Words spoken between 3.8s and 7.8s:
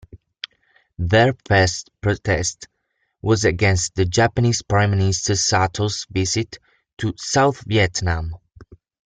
the Japanese Prime Minister Sato's visit to South